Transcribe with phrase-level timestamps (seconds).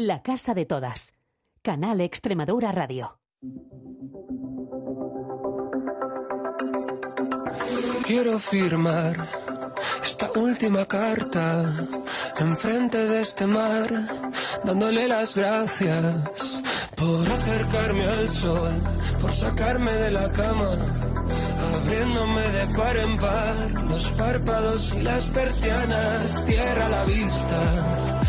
[0.00, 1.12] La Casa de Todas.
[1.60, 3.18] Canal Extremadura Radio.
[8.06, 9.28] Quiero firmar
[10.04, 11.64] esta última carta
[12.38, 13.88] enfrente de este mar,
[14.62, 16.62] dándole las gracias
[16.94, 18.80] por acercarme al sol,
[19.20, 20.76] por sacarme de la cama,
[21.74, 28.07] abriéndome de par en par los párpados y las persianas, tierra a la vista,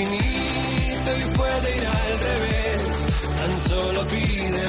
[0.00, 3.06] infinito y puede ir al revés.
[3.36, 4.68] Tan solo pide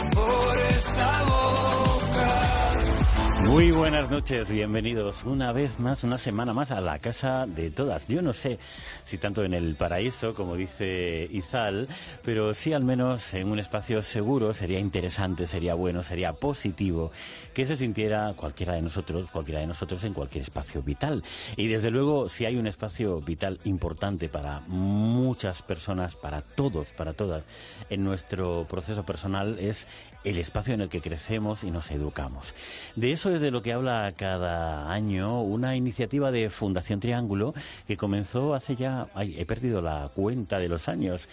[3.60, 8.08] Muy buenas noches, bienvenidos una vez más, una semana más a la casa de todas.
[8.08, 8.58] Yo no sé
[9.04, 11.90] si tanto en el paraíso, como dice Izal,
[12.24, 17.12] pero sí al menos en un espacio seguro sería interesante, sería bueno, sería positivo
[17.54, 21.22] que se sintiera cualquiera de nosotros, cualquiera de nosotros en cualquier espacio vital.
[21.58, 27.12] Y desde luego, si hay un espacio vital importante para muchas personas, para todos, para
[27.12, 27.44] todas,
[27.90, 29.86] en nuestro proceso personal es
[30.24, 32.54] el espacio en el que crecemos y nos educamos.
[32.96, 37.54] De eso es de lo que habla cada año una iniciativa de Fundación Triángulo
[37.88, 41.28] que comenzó hace ya, ay, he perdido la cuenta de los años.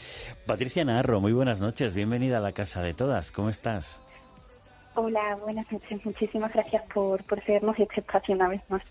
[0.47, 4.01] Patricia Narro, muy buenas noches, bienvenida a la casa de todas, ¿cómo estás?
[4.95, 6.05] Hola, buenas noches.
[6.07, 8.83] Muchísimas gracias por, por cedernos este espacio una vez más.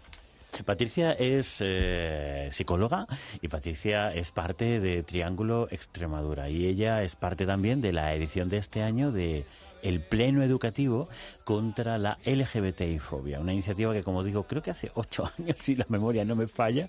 [0.64, 3.08] Patricia es eh, psicóloga
[3.42, 8.50] y Patricia es parte de Triángulo Extremadura y ella es parte también de la edición
[8.50, 9.46] de este año de
[9.86, 11.08] el Pleno Educativo
[11.44, 13.40] contra la LGBTI-fobia.
[13.40, 16.48] Una iniciativa que, como digo, creo que hace ocho años, si la memoria no me
[16.48, 16.88] falla,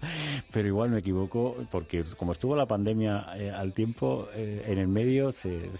[0.51, 4.89] pero igual me equivoco, porque como estuvo la pandemia eh, al tiempo, eh, en el
[4.89, 5.71] medio se,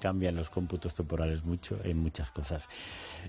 [0.00, 2.68] cambian los cómputos temporales mucho en muchas cosas.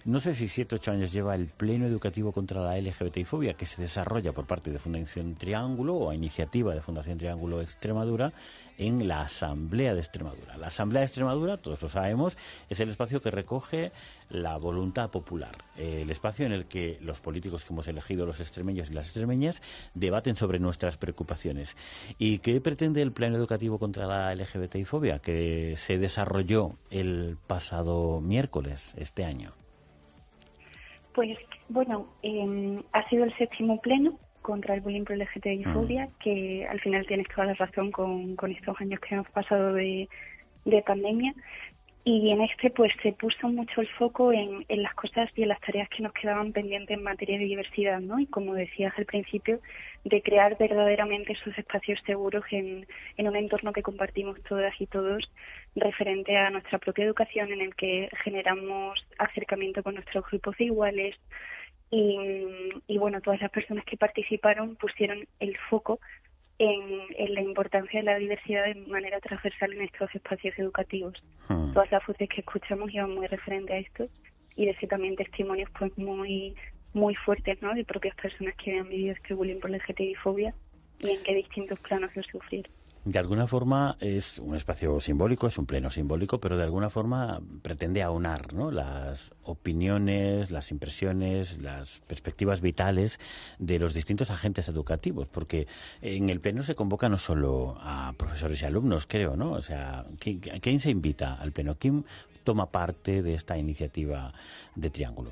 [0.05, 3.81] No sé si siete ocho años lleva el Pleno Educativo contra la LGBTI-fobia, que se
[3.81, 8.33] desarrolla por parte de Fundación Triángulo o a iniciativa de Fundación Triángulo Extremadura
[8.81, 10.57] en la Asamblea de Extremadura.
[10.57, 12.35] La Asamblea de Extremadura, todos lo sabemos,
[12.67, 13.91] es el espacio que recoge
[14.29, 18.89] la voluntad popular, el espacio en el que los políticos que hemos elegido, los extremeños
[18.89, 19.61] y las extremeñas,
[19.93, 21.77] debaten sobre nuestras preocupaciones.
[22.17, 28.95] ¿Y qué pretende el Plan Educativo contra la LGBTI-fobia que se desarrolló el pasado miércoles
[28.97, 29.51] este año?
[31.13, 31.37] Pues
[31.69, 36.19] bueno, eh, ha sido el séptimo pleno contra el bullying por LGTBI fobia, mm.
[36.19, 40.09] que al final tienes toda la razón con, con estos años que hemos pasado de,
[40.65, 41.33] de pandemia.
[42.03, 45.49] Y en este pues se puso mucho el foco en, en, las cosas y en
[45.49, 48.19] las tareas que nos quedaban pendientes en materia de diversidad, ¿no?
[48.19, 49.59] Y como decías al principio,
[50.03, 52.87] de crear verdaderamente esos espacios seguros en,
[53.17, 55.31] en un entorno que compartimos todas y todos
[55.75, 61.15] referente a nuestra propia educación en el que generamos acercamiento con nuestros grupos de iguales,
[61.91, 62.47] y,
[62.87, 65.99] y, bueno, todas las personas que participaron pusieron el foco
[66.57, 71.21] en, en, la importancia de la diversidad de manera transversal en estos espacios educativos.
[71.49, 71.73] Hmm.
[71.73, 74.07] Todas las voces que escuchamos iban muy referente a esto
[74.55, 76.55] y de también testimonios pues muy
[76.93, 77.73] muy fuertes ¿no?
[77.73, 80.53] de propias personas que habían vivido este bullying por la LGTBI-fobia
[80.99, 82.71] y en qué distintos planos lo sufrieron
[83.03, 87.41] de alguna forma es un espacio simbólico, es un pleno simbólico, pero de alguna forma
[87.63, 88.69] pretende aunar ¿no?
[88.69, 93.19] las opiniones, las impresiones, las perspectivas vitales
[93.57, 95.67] de los distintos agentes educativos, porque
[96.01, 99.53] en el pleno se convoca no solo a profesores y alumnos, creo, ¿no?
[99.53, 101.75] O sea, ¿quién se invita al pleno?
[101.79, 102.05] ¿Quién
[102.43, 104.31] toma parte de esta iniciativa
[104.75, 105.31] de Triángulo?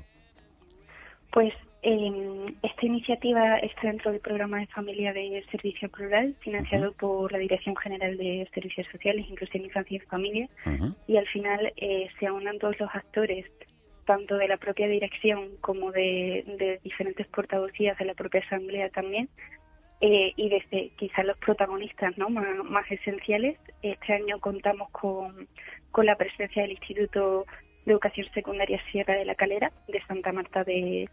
[1.32, 6.92] Pues eh, esta iniciativa está dentro del programa de familia de servicio plural, financiado uh
[6.92, 6.96] -huh.
[6.96, 10.94] por la Dirección General de Servicios Sociales, Inclusión, Infancia y Familia, uh -huh.
[11.06, 13.46] y al final eh, se aunan todos los actores,
[14.04, 19.28] tanto de la propia dirección como de, de diferentes portavocías de la propia Asamblea también,
[20.02, 22.30] eh, y desde quizás los protagonistas ¿no?
[22.30, 23.58] más, más esenciales.
[23.82, 25.46] Este año contamos con,
[25.90, 27.44] con la presencia del Instituto
[27.84, 31.08] de Educación Secundaria Sierra de la Calera, de Santa Marta de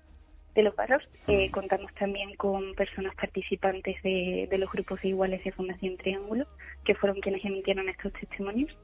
[0.58, 1.08] de los barros.
[1.28, 6.48] Eh, contamos también con personas participantes de, de, los grupos de iguales de Fundación Triángulo,
[6.84, 8.76] que fueron quienes emitieron estos testimonios.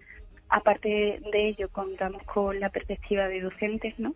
[0.49, 4.13] Aparte de ello, contamos con la perspectiva de docentes, ¿no?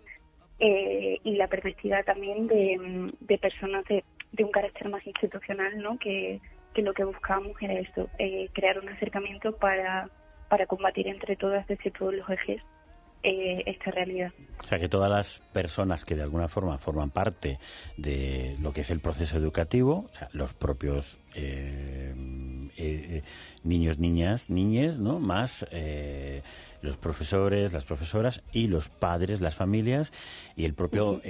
[0.59, 4.03] Eh, y la perspectiva también de, de personas de,
[4.33, 5.97] de, un carácter más institucional, ¿no?
[5.97, 6.39] Que,
[6.75, 10.09] que lo que buscábamos era esto, eh, crear un acercamiento para
[10.47, 12.61] para combatir entre todas desde todos los ejes
[13.23, 14.31] eh, esta realidad.
[14.59, 17.59] O sea, que todas las personas que de alguna forma forman parte
[17.97, 22.13] de lo que es el proceso educativo, o sea, los propios eh,
[22.77, 23.23] eh,
[23.63, 25.19] niños, niñas, niñes, ¿no?
[25.19, 25.65] Más
[26.81, 30.13] los profesores, las profesoras y los padres, las familias
[30.55, 31.21] y el propio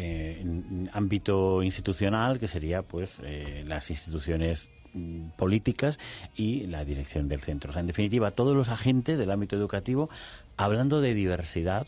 [0.92, 3.22] ámbito institucional que sería, pues,
[3.66, 4.70] las instituciones
[5.38, 6.00] políticas
[6.36, 7.70] y la dirección del centro.
[7.70, 10.10] O sea, en definitiva, todos los agentes del ámbito educativo
[10.58, 11.86] hablando de diversidad,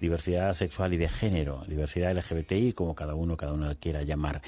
[0.00, 4.42] diversidad sexual y de género, diversidad LGBTI, como cada uno, cada uno quiera llamar.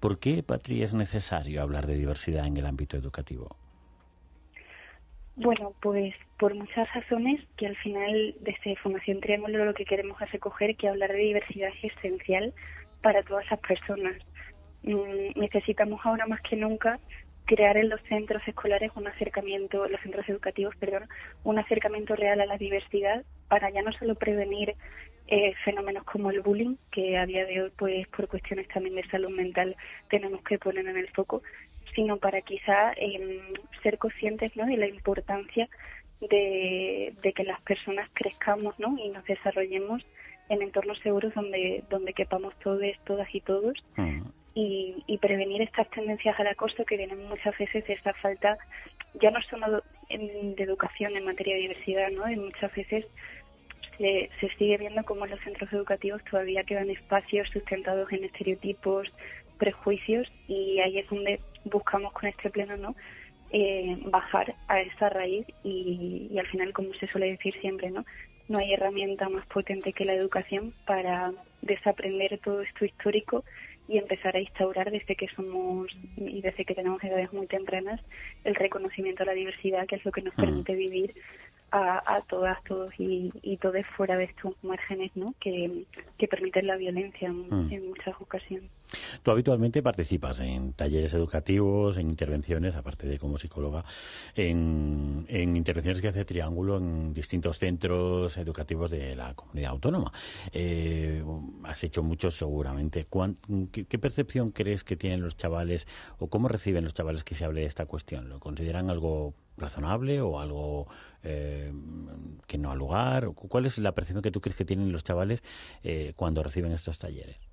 [0.00, 3.56] ¿Por qué, Patri, es necesario hablar de diversidad en el ámbito educativo?
[5.36, 10.30] Bueno, pues por muchas razones que al final desde Formación Triángulo lo que queremos es
[10.30, 12.52] recoger que hablar de diversidad es esencial
[13.00, 14.16] para todas las personas.
[14.82, 16.98] Mm, necesitamos ahora más que nunca
[17.44, 21.08] crear en los centros escolares un acercamiento, los centros educativos, perdón,
[21.44, 24.74] un acercamiento real a la diversidad para ya no solo prevenir
[25.28, 29.08] eh, fenómenos como el bullying, que a día de hoy, pues por cuestiones también de
[29.08, 29.76] salud mental,
[30.10, 31.42] tenemos que poner en el foco,
[31.94, 33.40] sino para quizá em,
[33.82, 34.66] ser conscientes ¿no?
[34.66, 35.68] de la importancia
[36.20, 38.96] de, que las personas crezcamos ¿no?
[38.98, 40.04] y nos desarrollemos
[40.48, 43.82] en entornos seguros donde, donde quepamos todos, todas y todos.
[44.54, 48.58] Y, prevenir estas tendencias al acoso que vienen muchas veces de esta falta,
[49.20, 52.30] ya no solo de educación en materia de diversidad, ¿no?
[52.30, 53.06] Y muchas veces
[53.98, 59.08] se, se sigue viendo como en los centros educativos todavía quedan espacios sustentados en estereotipos,
[59.58, 62.94] prejuicios y ahí es donde buscamos con este pleno, ¿no?
[63.52, 68.04] Eh, bajar a esa raíz y, y al final, como se suele decir siempre, ¿no?
[68.48, 73.44] No hay herramienta más potente que la educación para desaprender todo esto histórico
[73.92, 78.00] y empezar a instaurar desde que somos y desde que tenemos edades muy tempranas
[78.42, 80.40] el reconocimiento a la diversidad, que es lo que nos mm.
[80.40, 81.14] permite vivir
[81.72, 85.34] a, todas, todos y, y todos fuera de estos márgenes ¿no?
[85.40, 85.86] que,
[86.18, 87.88] que permiten la violencia en, mm.
[87.88, 88.70] muchas ocasiones.
[89.22, 93.84] Tú habitualmente participas en talleres educativos, en intervenciones, aparte de como psicóloga,
[94.34, 100.12] en, en intervenciones que hace Triángulo en distintos centros educativos de la comunidad autónoma.
[100.52, 101.24] Eh,
[101.64, 103.06] has hecho muchos seguramente.
[103.72, 105.88] ¿Qué, ¿Qué percepción crees que tienen los chavales
[106.18, 108.28] o cómo reciben los chavales que se hable de esta cuestión?
[108.28, 110.88] ¿Lo consideran algo razonable o algo
[111.22, 111.72] eh,
[112.46, 113.28] que no ha lugar?
[113.34, 115.42] ¿Cuál es la percepción que tú crees que tienen los chavales
[115.82, 117.48] eh, cuando reciben estos talleres?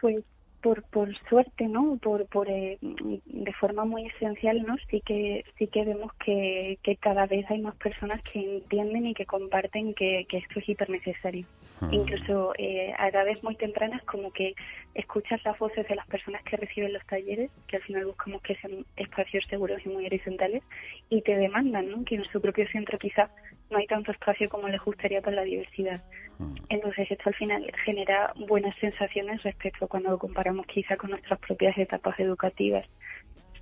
[0.00, 0.24] Pues
[0.62, 1.98] por, por suerte, ¿no?
[2.00, 4.76] Por, por eh, de forma muy esencial, ¿no?
[4.88, 9.14] Sí que sí que vemos que, que cada vez hay más personas que entienden y
[9.14, 11.44] que comparten que, que esto es hiper necesario.
[11.80, 11.92] Hmm.
[11.92, 14.54] Incluso eh, a edades muy tempranas, como que
[14.94, 18.54] escuchas las voces de las personas que reciben los talleres, que al final buscamos que
[18.56, 20.62] sean espacios seguros y muy horizontales,
[21.10, 22.04] y te demandan, ¿no?
[22.04, 23.28] Que en su propio centro quizá
[23.70, 26.02] no hay tanto espacio como les gustaría para la diversidad.
[26.68, 31.76] Entonces esto al final genera buenas sensaciones respecto cuando lo comparamos quizá con nuestras propias
[31.76, 32.86] etapas educativas.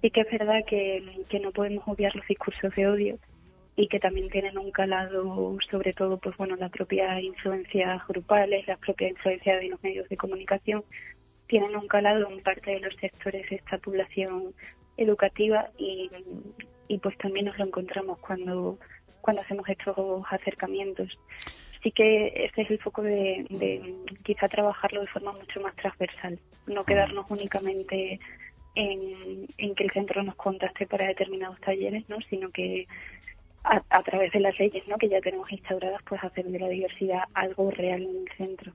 [0.00, 1.02] Sí que es verdad que,
[1.42, 3.18] no podemos obviar los discursos de odio
[3.76, 8.78] y que también tienen un calado, sobre todo, pues bueno, las propias influencias grupales, las
[8.78, 10.84] propias influencias de los medios de comunicación,
[11.46, 14.54] tienen un calado en parte de los sectores de esta población
[14.96, 16.10] educativa y,
[16.88, 18.78] y pues también nos lo encontramos cuando,
[19.20, 19.96] cuando hacemos estos
[20.30, 21.18] acercamientos
[21.82, 23.46] sí que ese es el foco de,
[24.22, 28.20] quizá trabajarlo de forma mucho más transversal, no quedarnos únicamente
[28.74, 32.18] en, que el centro nos contacte para determinados talleres, ¿no?
[32.28, 32.86] sino que
[33.64, 34.96] a, a, través de las leyes ¿no?
[34.96, 38.72] que ya tenemos instauradas, pues hacer de la diversidad algo real en el centro.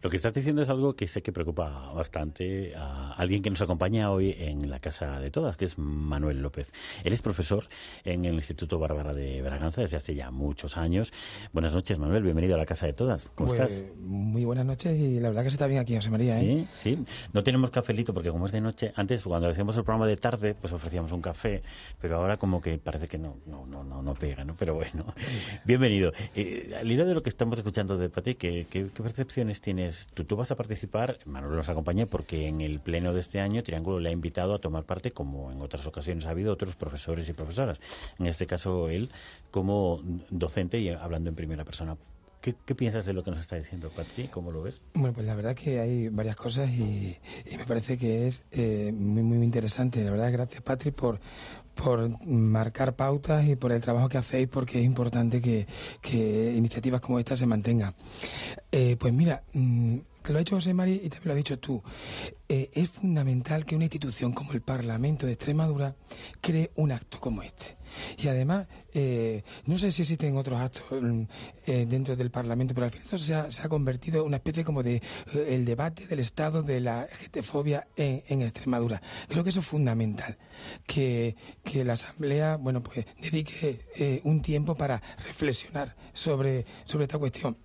[0.00, 3.60] Lo que estás diciendo es algo que sé que preocupa bastante a alguien que nos
[3.62, 6.70] acompaña hoy en la Casa de Todas, que es Manuel López.
[7.02, 7.64] Él es profesor
[8.04, 11.12] en el Instituto Bárbara de Braganza desde hace ya muchos años.
[11.52, 12.22] Buenas noches, Manuel.
[12.22, 13.32] Bienvenido a la Casa de Todas.
[13.34, 13.76] ¿Cómo pues, estás?
[13.98, 16.40] Muy buenas noches y la verdad que se está bien aquí, José María.
[16.40, 16.64] ¿eh?
[16.76, 17.04] Sí, sí.
[17.32, 20.54] No tenemos cafelito porque como es de noche, antes cuando hacíamos el programa de tarde,
[20.54, 21.60] pues ofrecíamos un café,
[22.00, 24.54] pero ahora como que parece que no, no, no, no, no pega, ¿no?
[24.56, 25.12] Pero bueno,
[25.64, 26.12] bienvenido.
[26.36, 29.87] Eh, al hilo de lo que estamos escuchando de Pati, ¿qué, qué percepciones tienes?
[30.14, 34.00] Tú, vas a participar, Manuel nos acompaña porque en el pleno de este año Triángulo
[34.00, 37.32] le ha invitado a tomar parte, como en otras ocasiones ha habido otros profesores y
[37.32, 37.80] profesoras.
[38.18, 39.10] En este caso él
[39.50, 41.96] como docente y hablando en primera persona.
[42.40, 44.28] ¿Qué, piensas de lo que nos está diciendo Patri?
[44.28, 44.80] ¿Cómo lo ves?
[44.94, 47.18] Bueno, pues la verdad que hay varias cosas y,
[47.58, 50.04] me parece que es eh, muy, muy interesante.
[50.04, 51.20] La verdad, gracias Patri por,
[51.82, 55.66] por marcar pautas y por el trabajo que hacéis, porque es importante que,
[56.56, 57.94] iniciativas como esta se mantengan.
[58.72, 59.98] Eh, pues mira, mm,
[60.32, 61.82] lo ha dicho José María y también lo ha dicho tú.
[62.48, 65.96] Eh, es fundamental que una institución como el Parlamento de Extremadura
[66.40, 67.76] cree un acto como este.
[68.16, 71.22] Y además, eh, no sé si existen otros actos mm,
[71.66, 74.82] eh, dentro del Parlamento, pero al final esto se ha, convertido en una especie como
[74.82, 75.02] de
[75.34, 79.02] el debate del estado de la GTfobia en, Extremadura.
[79.28, 80.38] Creo que eso es fundamental,
[80.86, 87.56] que, que la Asamblea, bueno, pues dedique un tiempo para reflexionar sobre, sobre esta cuestión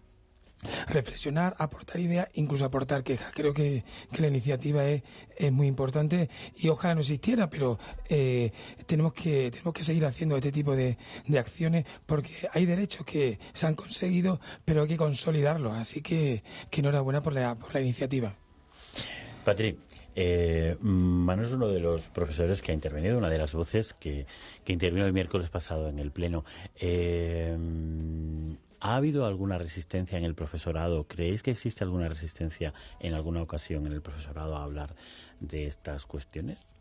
[0.87, 3.31] reflexionar, aportar ideas, incluso aportar quejas.
[3.33, 3.83] Creo que,
[4.17, 5.03] la iniciativa es,
[5.35, 7.79] es, muy importante y ojalá no existiera, pero
[8.09, 8.51] eh,
[8.85, 13.39] tenemos, que, tenemos que seguir haciendo este tipo de, de, acciones porque hay derechos que
[13.53, 15.73] se han conseguido, pero hay que consolidarlos.
[15.73, 18.35] Así que, que enhorabuena por la, por la iniciativa.
[19.43, 19.77] Patri,
[20.15, 24.25] eh, Manu es uno de los profesores que ha intervenido, una de las voces que,
[24.63, 26.45] que intervino el miércoles pasado en el Pleno.
[26.75, 27.57] Eh,
[28.85, 31.07] ¿Ha habido alguna resistencia en el profesorado?
[31.07, 34.89] ¿Creéis que existe alguna resistencia en alguna ocasión en el profesorado a hablar
[35.39, 36.75] de estas cuestiones?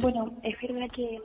[0.00, 1.18] Bueno, es verdad que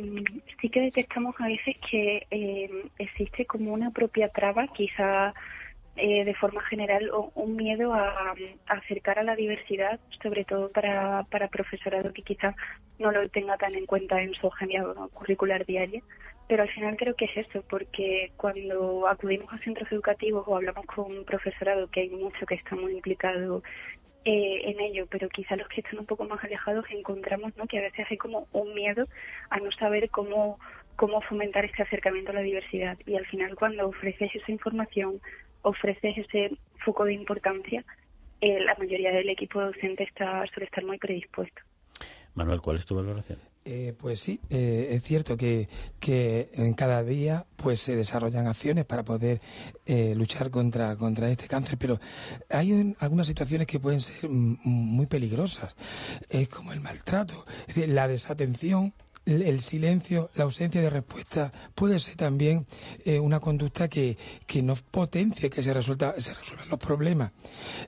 [0.00, 5.34] mm, sí que detectamos a veces que eh, existe como una propia traba, quizá
[5.96, 8.34] eh, de forma general, o un miedo a,
[8.66, 12.56] acercar a la diversidad, sobre todo para, para profesorado que quizá
[12.98, 16.02] no lo tenga tan en cuenta en su agenda curricular diaria
[16.48, 20.86] pero al final creo que es eso, porque cuando acudimos a centros educativos o hablamos
[20.86, 23.62] con un profesorado, que hay mucho que está muy implicado
[24.24, 27.66] eh, en ello, pero quizá los que están un poco más alejados encontramos ¿no?
[27.66, 29.06] que a veces hay como un miedo
[29.50, 30.58] a no saber cómo,
[30.96, 32.98] cómo fomentar este acercamiento a la diversidad.
[33.06, 35.20] Y al final cuando ofreces esa información,
[35.62, 37.84] ofreces ese foco de importancia,
[38.40, 41.60] eh, la mayoría del equipo docente está, suele estar muy predispuesto.
[42.34, 43.38] Manuel, ¿cuál es tu valoración?
[43.70, 45.68] Eh, pues sí, eh, es cierto que,
[46.00, 49.42] que, en cada día pues se desarrollan acciones para poder
[49.84, 52.00] eh, luchar contra, contra este cáncer, pero
[52.48, 55.76] hay algunas situaciones que pueden ser muy peligrosas,
[56.30, 57.44] es como el maltrato,
[57.76, 58.94] la desatención
[59.28, 62.66] el silencio, la ausencia de respuesta puede ser también
[63.04, 67.32] eh, una conducta que, que no potencie que se, resulta, se resuelvan los problemas.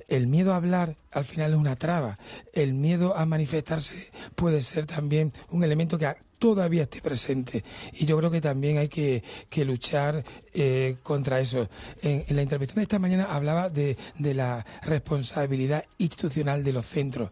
[0.09, 2.19] El miedo a hablar al final es una traba.
[2.53, 6.07] El miedo a manifestarse puede ser también un elemento que
[6.41, 7.63] todavía esté presente.
[7.93, 9.23] Y yo creo que también hay que,
[9.65, 11.69] luchar eh, contra eso.
[12.03, 17.31] En, la intervención de esta mañana hablaba de, la responsabilidad institucional de los centros.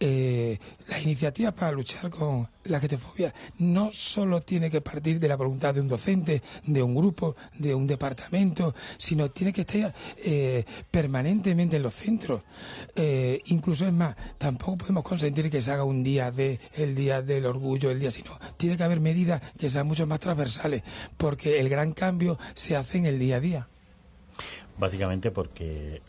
[0.00, 0.58] Eh,
[0.88, 5.74] las iniciativas para luchar con la getefobia no solo tiene que partir de la voluntad
[5.74, 11.76] de un docente, de un grupo, de un departamento, sino tiene que estar eh, permanentemente
[11.76, 12.42] en los centros.
[13.10, 17.22] Eh, incluso es más, tampoco podemos consentir que se haga un día de el día
[17.22, 20.82] del orgullo, el día, sino tiene que haber medidas que sean mucho más transversales,
[21.16, 23.68] porque el gran cambio se hace en el día a día.
[24.76, 26.02] Básicamente porque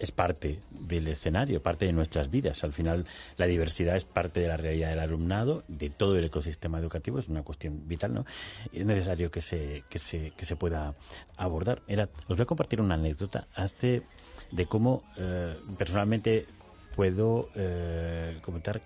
[0.00, 2.64] es parte del escenario, parte de nuestras vidas.
[2.64, 6.80] Al final, la diversidad es parte de la realidad del alumnado, de todo el ecosistema
[6.80, 8.26] educativo, es una cuestión vital, ¿no?
[8.72, 10.96] Es necesario que se, que se, que se pueda
[11.36, 11.82] abordar.
[11.86, 14.02] Era, os voy a compartir una anécdota hace
[14.50, 16.46] de cómo eh, personalmente
[16.94, 18.80] puedo eh, comentar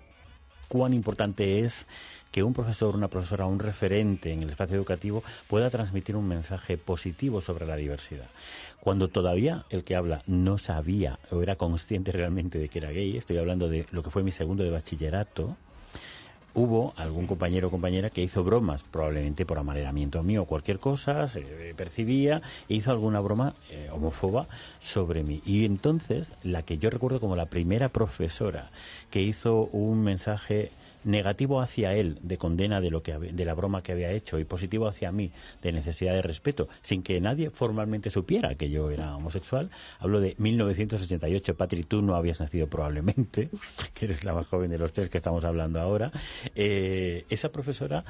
[0.67, 1.85] cuán importante es
[2.31, 6.77] que un profesor, una profesora, un referente en el espacio educativo pueda transmitir un mensaje
[6.77, 8.29] positivo sobre la diversidad.
[8.81, 13.15] Cuando todavía el que habla no sabía o era consciente realmente de que era gay,
[13.15, 15.55] estoy hablando de lo que fue mi segundo de bachillerato,
[16.55, 21.27] hubo algún compañero o compañera que hizo bromas, probablemente por amaneramiento mío o cualquier cosa,
[21.27, 21.41] se
[21.75, 24.47] percibía, e hizo alguna broma eh, homófoba
[24.79, 25.41] sobre mí.
[25.45, 28.69] Y entonces, la que yo recuerdo como la primera profesora
[29.11, 30.71] que hizo un mensaje
[31.05, 34.43] negativo hacia él de condena de lo que de la broma que había hecho y
[34.43, 35.31] positivo hacia mí
[35.61, 39.69] de necesidad de respeto sin que nadie formalmente supiera que yo era homosexual
[39.99, 43.49] hablo de 1988 Patri tú no habías nacido probablemente
[43.93, 46.11] que eres la más joven de los tres que estamos hablando ahora.
[46.55, 48.03] Eh, esa profesora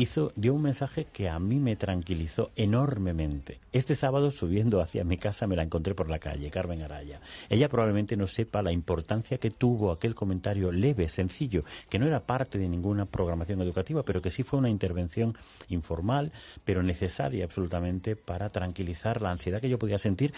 [0.00, 3.58] hizo, dio un mensaje que a mí me tranquilizó enormemente.
[3.72, 7.20] Este sábado, subiendo hacia mi casa, me la encontré por la calle, Carmen Araya.
[7.48, 12.20] Ella probablemente no sepa la importancia que tuvo aquel comentario leve, sencillo, que no era
[12.20, 15.36] parte de ninguna programación educativa, pero que sí fue una intervención
[15.68, 16.32] informal,
[16.64, 20.32] pero necesaria absolutamente para tranquilizar la ansiedad que yo podía sentir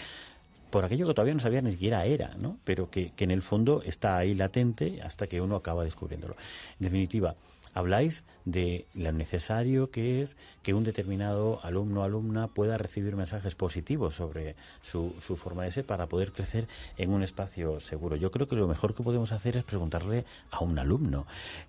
[0.69, 2.57] por aquello que todavía no sabía ni siquiera era, ¿no?
[2.63, 6.35] Pero que, que en el fondo está ahí latente hasta que uno acaba descubriéndolo.
[6.79, 7.35] En definitiva,
[7.73, 13.55] habláis de lo necesario que es que un determinado alumno o alumna pueda recibir mensajes
[13.55, 18.15] positivos sobre su, su forma de ser para poder crecer en un espacio seguro.
[18.15, 21.25] Yo creo que lo mejor que podemos hacer es preguntarle a un alumno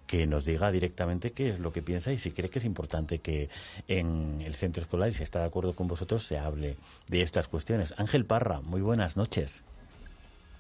[0.07, 3.19] que nos diga directamente qué es lo que piensa y si cree que es importante
[3.19, 3.49] que
[3.89, 6.77] en el centro escolar, y si está de acuerdo con vosotros, se hable
[7.09, 7.95] de estas cuestiones.
[7.97, 9.65] Ángel Parra, muy buenas noches.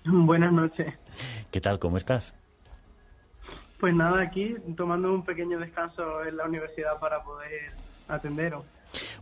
[0.04, 0.94] Buenas noches.
[1.50, 1.78] ¿Qué tal?
[1.78, 2.34] ¿Cómo estás?
[3.78, 7.72] Pues nada, aquí tomando un pequeño descanso en la universidad para poder
[8.08, 8.64] atenderos.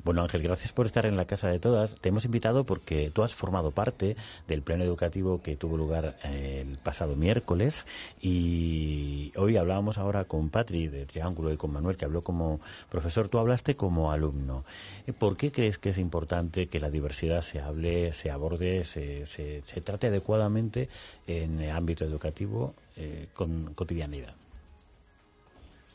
[0.04, 1.94] Bueno, Ángel, gracias por estar en la Casa de Todas.
[1.96, 4.16] Te hemos invitado porque tú has formado parte
[4.48, 7.86] del pleno educativo que tuvo lugar eh, el pasado miércoles
[8.20, 12.60] y hoy hablábamos ahora con Patri de Triángulo y con Manuel, que habló como
[12.90, 13.28] profesor.
[13.28, 14.64] Tú hablaste como alumno.
[15.06, 19.26] Eh, ¿Por qué crees que es importante que la diversidad se hable, se aborde, se,
[19.26, 20.88] se, trate adecuadamente
[21.26, 24.34] en el ámbito educativo eh, con cotidianidad?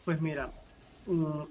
[0.06, 0.50] Pues mira,
[1.06, 1.42] mm,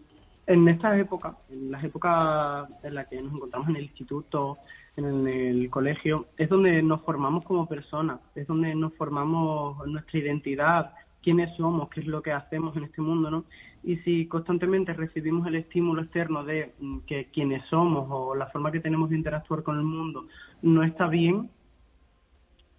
[0.47, 4.59] en estas épocas, en las épocas en las que nos encontramos en el instituto,
[4.97, 10.93] en el colegio, es donde nos formamos como personas, es donde nos formamos nuestra identidad,
[11.23, 13.45] quiénes somos, qué es lo que hacemos en este mundo, ¿no?
[13.83, 18.71] Y si constantemente recibimos el estímulo externo de mm, que quiénes somos o la forma
[18.73, 20.27] que tenemos de interactuar con el mundo
[20.63, 21.51] no está bien,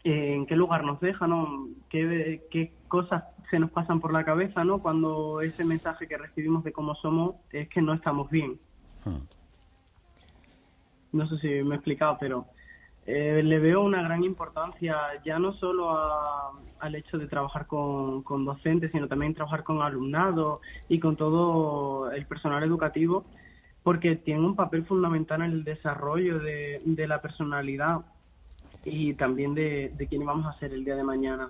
[0.03, 1.67] ¿en qué lugar nos deja, no?
[1.89, 4.79] ¿Qué, qué cosas se nos pasan por la cabeza, ¿no?
[4.79, 8.59] Cuando ese mensaje que recibimos de cómo somos es que no estamos bien.
[9.05, 9.25] Hmm.
[11.13, 12.45] No sé si me he explicado, pero
[13.05, 15.97] eh, le veo una gran importancia ya no solo
[16.79, 22.25] al hecho de trabajar con, docentes, sino también trabajar con alumnado y con todo el
[22.25, 23.25] personal educativo,
[23.81, 28.01] porque tiene un papel fundamental en el desarrollo de, la personalidad
[28.83, 31.49] y también de, de quién vamos a ser el día de mañana.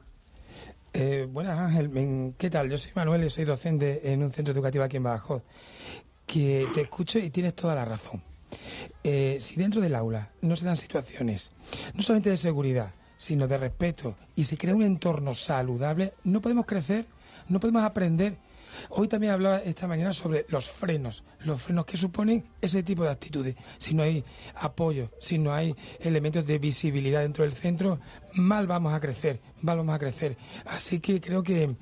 [1.00, 2.72] Eh, buenas Ángel, ¿qué tal?
[2.72, 5.44] Yo soy Manuel y soy docente en un centro educativo aquí en Badajoz.
[6.26, 8.24] Que te escucho y tienes toda la razón.
[9.04, 11.52] Eh, si dentro del aula no se dan situaciones,
[11.94, 16.66] no solamente de seguridad, sino de respeto, y se crea un entorno saludable, no podemos
[16.66, 17.06] crecer,
[17.48, 18.40] no podemos aprender
[18.90, 23.10] Hoy también hablaba esta mañana sobre los frenos, los frenos que suponen ese tipo de
[23.10, 23.56] actitudes.
[23.78, 24.24] Si no hay
[24.56, 28.00] apoyo, si no hay elementos de visibilidad dentro del centro,
[28.34, 30.38] mal vamos a crecer, mal vamos a crecer.
[30.66, 31.76] Así que creo que,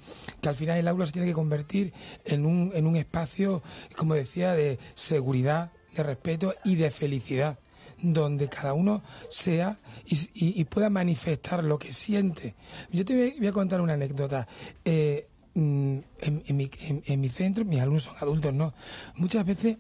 [0.45, 1.93] al final el aula se tiene que convertir
[2.25, 3.63] en un, en un espacio,
[3.95, 7.59] como decía, de seguridad, de respeto y de felicidad
[8.01, 12.55] donde cada uno sea y, pueda manifestar lo que siente.
[12.91, 14.47] Yo te voy a contar una anécdota.
[14.83, 18.73] Eh, Mm, en, mi, en, mi centro, mis alumnos son adultos, ¿no?
[19.15, 19.77] Muchas veces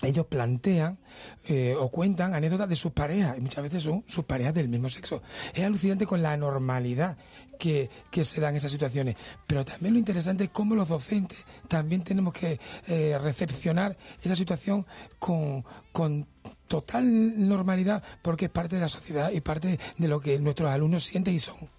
[0.00, 0.98] ellos plantean
[1.46, 4.88] eh, o cuentan anécdotas de sus parejas, y muchas veces son sus parejas del mismo
[4.88, 5.22] sexo.
[5.52, 7.18] Es alucinante con la normalidad
[7.58, 7.90] que,
[8.24, 9.16] se dan esas situaciones.
[9.46, 11.38] Pero también lo interesante es cómo los docentes
[11.68, 14.86] también tenemos que eh, recepcionar esa situación
[15.18, 16.26] con, con
[16.66, 21.04] total normalidad, porque es parte de la sociedad y parte de lo que nuestros alumnos
[21.04, 21.73] sienten y son.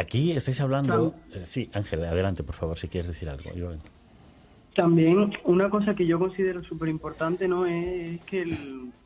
[0.00, 1.14] Aquí estáis hablando...
[1.30, 3.50] Eh, sí, Ángel, adelante, por favor, si quieres decir algo.
[4.74, 7.66] También una cosa que yo considero súper importante ¿no?
[7.66, 8.46] es que,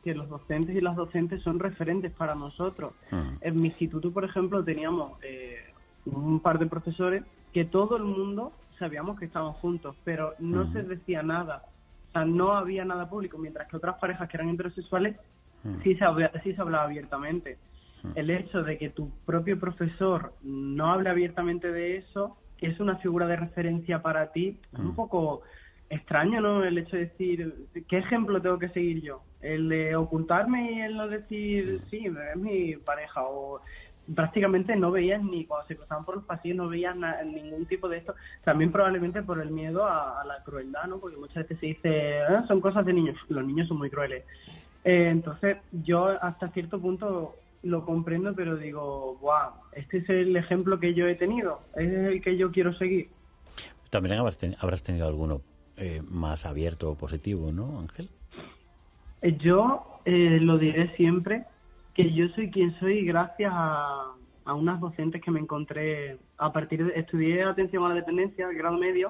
[0.05, 2.93] los docentes y las docentes son referentes para nosotros.
[3.11, 3.29] Mm.
[3.41, 5.57] En mi instituto, por ejemplo, teníamos eh,
[6.05, 10.81] un par de profesores que todo el mundo sabíamos que estaban juntos, pero no se
[10.83, 11.63] decía nada.
[12.09, 15.17] O sea, no había nada público, mientras que otras parejas que eran heterosexuales
[15.63, 15.81] mm.
[15.83, 16.05] sí, se
[16.41, 17.57] sí se hablaba abiertamente
[18.15, 23.27] el hecho de que tu propio profesor no hable abiertamente de eso es una figura
[23.27, 24.59] de referencia para ti.
[24.73, 24.95] Es un mm.
[24.95, 25.41] poco
[25.89, 26.63] extraño, ¿no?
[26.63, 29.21] El hecho de decir, ¿qué ejemplo tengo que seguir yo?
[29.41, 31.89] El de ocultarme y el no decir, mm.
[31.89, 33.61] sí, es mi pareja o
[34.13, 37.97] prácticamente no veías ni cuando se cruzaban por los pasillos no veías ningún tipo de
[37.97, 38.13] esto
[38.43, 42.45] también probablemente por el miedo a, la crueldad no porque muchas veces se dice ah,
[42.47, 44.23] son cosas de niños los niños son muy crueles
[44.83, 47.33] eh, entonces yo hasta cierto punto
[47.65, 52.21] lo comprendo, pero digo, wow, este es el ejemplo que yo he tenido, es el
[52.21, 53.09] que yo quiero seguir.
[53.89, 55.41] También habrás, tenido alguno
[55.77, 58.09] eh, más abierto o positivo, ¿no, Ángel?
[59.21, 61.45] Eh, yo eh, lo diré siempre,
[61.93, 64.13] que yo soy quien soy gracias a,
[64.45, 66.99] a unas docentes que me encontré a partir de...
[66.99, 69.09] Estudié atención a la dependencia, el grado medio,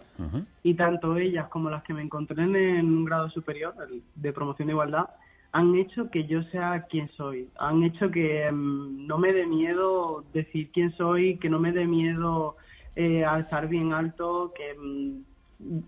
[0.63, 3.73] y tanto ellas como las que me encontré en un grado superior,
[4.15, 5.09] de promoción de igualdad,
[5.55, 10.25] han hecho que yo sea quien soy, han hecho que mm, no me dé miedo
[10.33, 12.57] decir quién soy, que no me dé miedo
[12.97, 15.23] eh, alzar bien alto, que mm,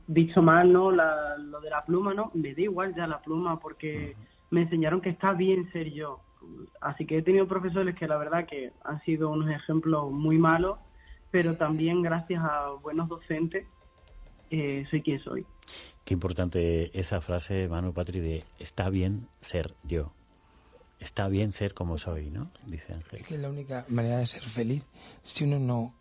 [0.07, 0.89] dicho mal, ¿no?
[0.91, 2.31] lo de la pluma, ¿no?
[2.33, 4.15] Me da igual ya la pluma porque
[4.51, 6.21] me enseñaron que está bien ser yo.
[6.79, 10.77] Así que he tenido profesores que la verdad que han sido unos ejemplos muy malos,
[11.29, 13.65] pero también gracias a buenos docentes
[14.49, 15.45] eh, soy quien soy.
[16.07, 20.13] Qué importante esa frase, Manu Patri, de está bien ser yo.
[21.01, 22.49] Está bien ser como soy, ¿no?
[22.65, 23.19] Dice Ángel.
[23.19, 24.83] Es que la única manera de ser feliz.
[25.23, 25.93] Si uno no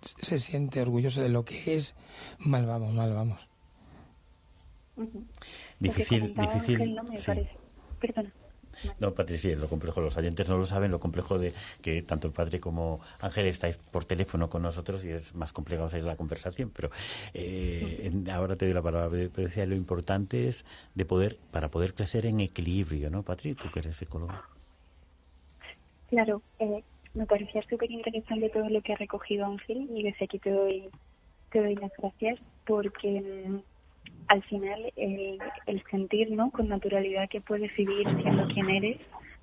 [0.00, 1.96] se siente orgulloso de lo que es,
[2.38, 3.48] mal vamos, mal vamos.
[5.80, 6.94] Difícil, difícil.
[6.94, 7.56] No me parece.
[8.00, 8.32] Perdona.
[8.98, 12.32] No, Patricia, lo complejo, los oyentes no lo saben, lo complejo de que tanto el
[12.32, 16.70] padre como Ángel estáis por teléfono con nosotros y es más complicado seguir la conversación,
[16.74, 16.90] pero
[17.34, 19.08] eh, ahora te doy la palabra.
[19.08, 20.64] Decía, lo importante es
[20.94, 23.54] de poder, para poder crecer en equilibrio, ¿no, Patri?
[23.54, 24.42] Tú que eres psicóloga.
[26.08, 26.82] Claro, eh,
[27.14, 30.88] me parecía súper interesante todo lo que ha recogido Ángel y desde aquí te doy,
[31.50, 33.58] te doy las gracias porque mm,
[34.28, 36.50] al final el, el sentir ¿no?
[36.50, 38.98] con naturalidad que puedes vivir siendo quien eres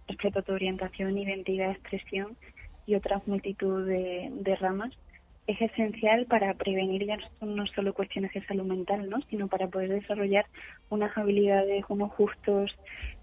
[0.08, 2.38] respecto a tu orientación, identidad, expresión
[2.86, 4.93] y otras multitud de, ramas
[5.48, 9.21] es esencial para prevenir ya no solo cuestiones de salud mental, ¿no?
[9.30, 10.45] sino para poder desarrollar
[10.89, 12.76] unas habilidades, unos justos,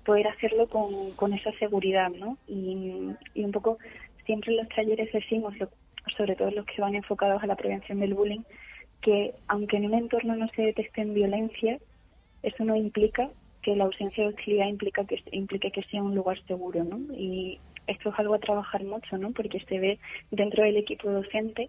[0.05, 2.11] poder hacerlo con, con esa seguridad.
[2.11, 2.39] ¿no?
[2.47, 3.79] Y, y un poco
[4.25, 5.55] siempre en los talleres decimos,
[6.17, 8.43] sobre todo los que van enfocados a la prevención del bullying,
[9.03, 11.79] que aunque en un entorno no se detecten violencia,
[12.43, 13.29] eso no implica
[13.63, 16.99] que la ausencia de hostilidad implica que implique que sea un lugar seguro, ¿no?
[17.15, 19.33] Y esto es algo a trabajar mucho, ¿no?
[19.33, 19.99] Porque se ve
[20.31, 21.69] dentro del equipo docente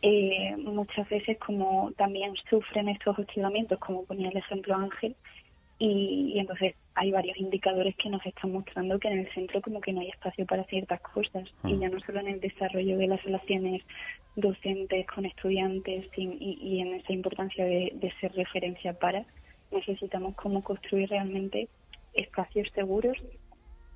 [0.00, 5.16] eh, muchas veces como también sufren estos hostigamientos, como ponía el ejemplo Ángel,
[5.78, 9.92] y, entonces hay varios indicadores que nos están mostrando que en el centro como que
[9.92, 11.80] no hay espacio para ciertas cosas y hmm.
[11.80, 13.82] ya no solo en el desarrollo de las relaciones
[14.34, 19.24] docentes con estudiantes y, en esa importancia de, de, ser referencia para
[19.70, 21.68] necesitamos como construir realmente
[22.14, 23.16] espacios seguros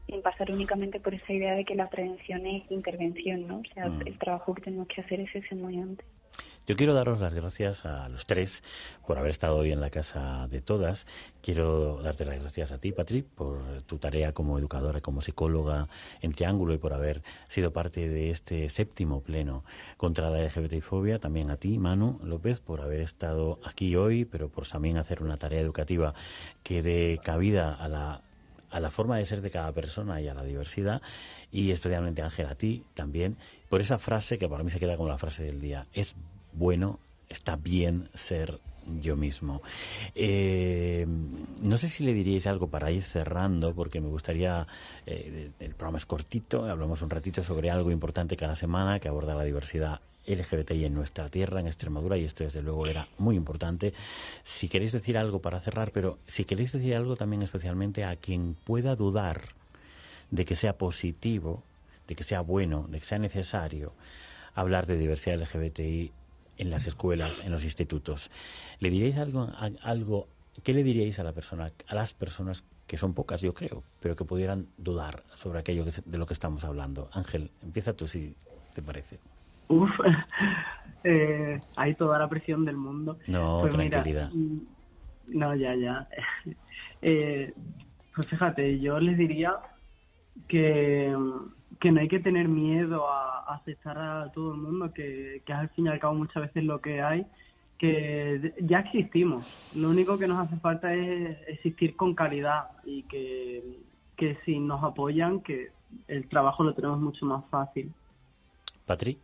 [0.07, 3.59] sin pasar únicamente por esa idea de que la prevención es intervención, ¿no?
[3.59, 4.07] O sea, hmm.
[4.07, 6.07] el trabajo que tenemos que hacer es ese muy antes.
[6.65, 8.63] Yo quiero daros las gracias a los tres
[9.05, 11.09] por haber estado hoy en la casa de todas.
[11.43, 15.89] Quiero darte las gracias a ti, Patri, por tu tarea como educadora, como psicóloga
[16.21, 19.65] en Triángulo y por haber sido parte de este séptimo pleno
[19.97, 21.19] contra la LGBTI-fobia.
[21.19, 25.39] También a ti, Manu López, por haber estado aquí hoy, pero por también hacer una
[25.39, 26.15] tarea educativa
[26.63, 28.23] que dé cabida a la
[28.71, 31.03] a la forma de ser de cada persona y a la diversidad
[31.51, 33.37] y especialmente Ángel a ti también
[33.69, 36.17] por esa frase que para mí se queda como la frase del día es
[36.53, 38.59] bueno, está bien ser
[39.01, 39.63] yo mismo.
[40.15, 41.07] Eh,
[41.63, 44.67] no sé si le diríais algo para ir cerrando, porque me gustaría,
[45.07, 49.35] eh, el programa es cortito, hablamos un ratito sobre algo importante cada semana que aborda
[49.35, 53.93] la diversidad LGBTI en nuestra tierra, en Extremadura, y esto desde luego era muy importante.
[54.45, 58.55] Si queréis decir algo para cerrar, pero si queréis decir algo también especialmente a quien
[58.65, 59.43] pueda dudar
[60.31, 61.63] de que sea positivo,
[62.07, 63.93] de que sea bueno, de que sea necesario
[64.55, 66.13] hablar de diversidad LGBTI
[66.59, 68.31] en las escuelas, en los institutos.
[68.81, 69.51] ¿Le diréis algo,
[69.83, 70.29] algo
[70.63, 74.17] qué le diríais a la persona, a las personas que son pocas, yo creo, pero
[74.17, 77.09] que pudieran dudar sobre aquello de lo que estamos hablando?
[77.13, 78.35] Ángel, empieza tú si
[78.75, 79.19] te parece.
[79.69, 79.91] Uf,
[81.05, 83.19] eh, hay toda la presión del mundo.
[83.27, 84.31] No, pues tranquilidad.
[84.33, 84.59] Mm,
[85.29, 86.09] no, ya, ya.
[87.05, 87.53] Eh,
[88.15, 89.57] pues fíjate, yo les diría
[90.47, 91.13] que
[91.83, 95.69] que no hay que tener miedo a, aceptar a todo el mundo, que, que al
[95.71, 97.27] fin y al cabo muchas veces lo que hay,
[97.77, 99.73] que ya existimos.
[99.75, 103.81] Lo único que nos hace falta es existir con calidad y que,
[104.17, 105.73] que si nos apoyan, que
[106.07, 107.93] el trabajo lo tenemos mucho más fácil.
[108.87, 109.19] Patrick.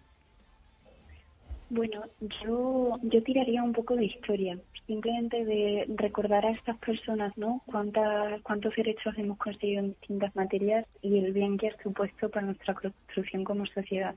[1.71, 2.03] Bueno,
[2.43, 7.63] yo, yo tiraría un poco de historia, simplemente de recordar a estas personas, ¿no?
[7.67, 12.47] Cuántas, cuántos derechos hemos conseguido en distintas materias y el bien que ha supuesto para
[12.47, 14.15] nuestra construcción como sociedad.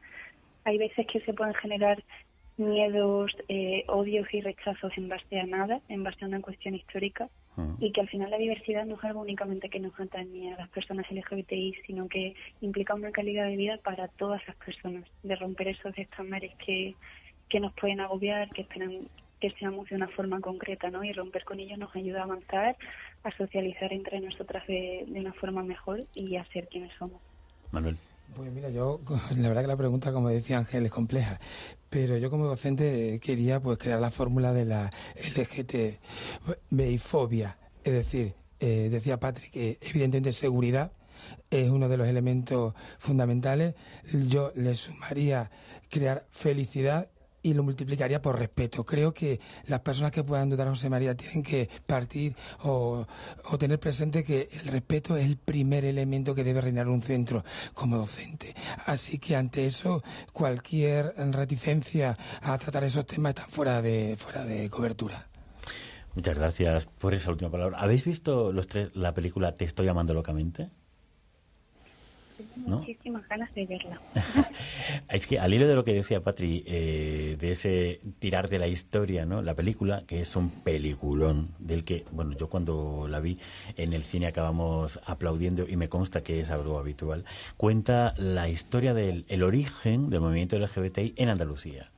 [0.63, 2.01] Hay veces que se pueden generar
[2.55, 7.29] miedos, eh, odios y rechazos en base a nada, en base a una cuestión histórica,
[7.57, 7.75] ah.
[7.79, 10.69] y que al final la diversidad no es algo únicamente que nos atañe a las
[10.69, 15.69] personas LGBTI, sino que implica una calidad de vida para todas las personas, de romper
[15.69, 16.95] esos estándares que
[17.51, 19.01] que nos pueden agobiar, que esperan
[19.41, 21.03] que seamos de una forma concreta, ¿no?
[21.03, 22.77] Y romper con ellos nos ayuda a avanzar,
[23.23, 27.19] a socializar entre nosotras de, una forma mejor y a ser quienes somos.
[27.71, 27.97] Manuel.
[28.35, 29.01] Pues mira, yo,
[29.35, 31.41] la verdad que la pregunta, como decía Ángel, es compleja,
[31.89, 34.89] pero yo como docente quería pues crear la fórmula de la
[35.35, 40.93] LGTBI-fobia, es decir, eh, decía Patrick que evidentemente seguridad
[41.49, 43.75] es uno de los elementos fundamentales,
[44.27, 45.51] yo le sumaría
[45.89, 47.09] crear felicidad
[47.43, 48.85] y lo multiplicaría por respeto.
[48.85, 53.05] Creo que las personas que puedan dudar a José María tienen que partir o,
[53.59, 57.97] tener presente que el respeto es el primer elemento que debe reinar un centro como
[57.97, 58.53] docente.
[58.85, 64.69] Así que ante eso, cualquier reticencia a tratar esos temas está fuera de, fuera de
[64.69, 65.27] cobertura.
[66.13, 67.79] Muchas gracias por esa última palabra.
[67.79, 70.69] ¿Habéis visto los tres la película Te estoy amando locamente?
[72.55, 73.99] Muchísimas ganas de verla.
[75.09, 78.67] es que al hilo de lo que decía Patri, eh, de ese tirar de la
[78.67, 79.41] historia, ¿no?
[79.41, 83.37] La película, que es un peliculón, del que, bueno, yo cuando la vi
[83.77, 87.25] en el cine acabamos aplaudiendo y me consta que es algo habitual,
[87.57, 91.91] cuenta la historia del el origen del movimiento LGBTI en Andalucía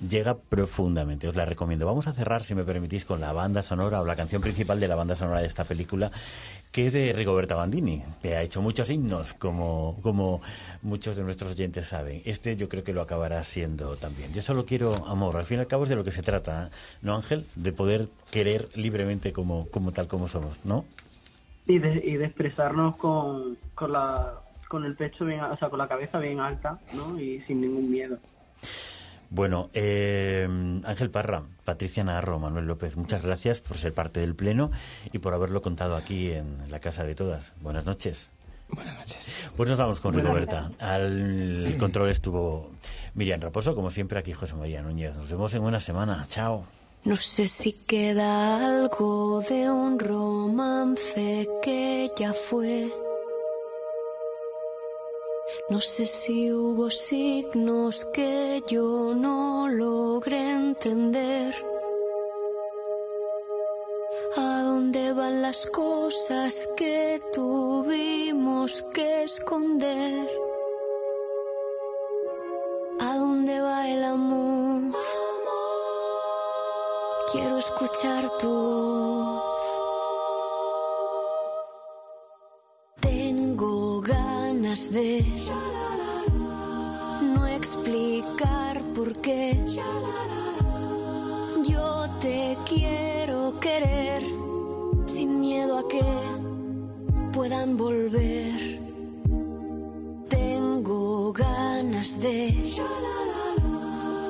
[0.00, 1.28] llega profundamente.
[1.28, 1.86] Os la recomiendo.
[1.86, 4.88] Vamos a cerrar, si me permitís, con la banda sonora o la canción principal de
[4.88, 6.10] la banda sonora de esta película,
[6.76, 10.42] que es de Rigoberta Bandini, que ha hecho muchos himnos, como, como
[10.82, 12.20] muchos de nuestros oyentes saben.
[12.26, 14.34] Este yo creo que lo acabará siendo también.
[14.34, 16.68] Yo solo quiero amor, al fin y al cabo es de lo que se trata,
[17.00, 17.46] ¿no, Ángel?
[17.54, 20.84] De poder querer libremente como, como tal como somos, ¿no?
[21.66, 24.34] Y de, y de expresarnos con, con, la,
[24.68, 27.18] con el pecho bien, o sea, con la cabeza bien alta, ¿no?
[27.18, 28.18] Y sin ningún miedo.
[29.36, 30.48] Bueno, eh,
[30.84, 34.70] Ángel Parra, Patricia Narro, Manuel López, muchas gracias por ser parte del Pleno
[35.12, 37.52] y por haberlo contado aquí en la Casa de Todas.
[37.60, 38.30] Buenas noches.
[38.70, 39.52] Buenas noches.
[39.54, 40.70] Pues nos vamos con Rigoberta.
[40.78, 42.70] Al control estuvo
[43.12, 45.14] Miriam Raposo, como siempre, aquí José María Núñez.
[45.18, 46.24] Nos vemos en una semana.
[46.30, 46.64] Chao.
[47.04, 52.88] No sé si queda algo de un romance que ya fue
[55.68, 61.54] no sé si hubo signos que yo no logré entender.
[64.36, 70.30] ¿A dónde van las cosas que tuvimos que esconder?
[73.00, 74.82] ¿A dónde va el amor?
[77.32, 79.85] Quiero escuchar tu voz.
[84.90, 85.24] De
[87.22, 89.58] no explicar por qué.
[91.64, 94.22] Yo te quiero querer
[95.06, 96.02] sin miedo a que
[97.32, 98.80] puedan volver.
[100.28, 102.54] Tengo ganas de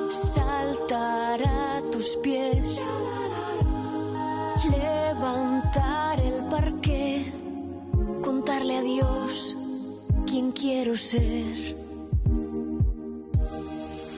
[0.09, 2.85] saltar a tus pies,
[4.71, 7.25] levantar el parque,
[8.23, 9.56] contarle a Dios
[10.37, 11.75] quién quiero ser.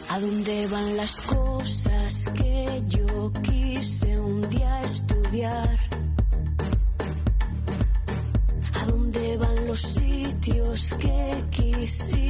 [0.10, 5.78] ¿A dónde van las cosas que yo quise un día estudiar?
[8.80, 12.29] ¿A dónde van los sitios que quisimos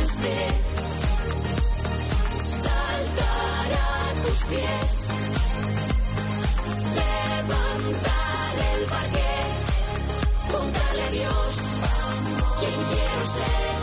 [0.00, 0.36] ganas de
[2.48, 5.08] saltar a tus pies,
[6.94, 9.32] levantar el parque,
[10.50, 11.54] contarle a Dios
[12.60, 13.78] quién quiero ser.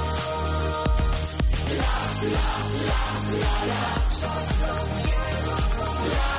[1.77, 1.97] La,
[2.35, 2.49] la,
[2.87, 3.03] la,
[3.41, 3.83] la, la.
[4.11, 4.71] Solo
[5.03, 5.55] quiero
[6.13, 6.35] la